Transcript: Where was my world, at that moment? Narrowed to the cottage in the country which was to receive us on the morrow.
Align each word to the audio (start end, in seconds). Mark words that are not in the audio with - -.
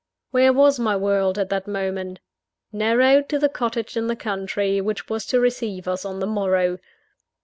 Where 0.31 0.51
was 0.51 0.79
my 0.79 0.95
world, 0.97 1.37
at 1.37 1.49
that 1.49 1.67
moment? 1.67 2.21
Narrowed 2.73 3.29
to 3.29 3.37
the 3.37 3.47
cottage 3.49 3.95
in 3.95 4.07
the 4.07 4.15
country 4.15 4.81
which 4.81 5.07
was 5.09 5.27
to 5.27 5.39
receive 5.39 5.87
us 5.87 6.05
on 6.05 6.19
the 6.19 6.25
morrow. 6.25 6.79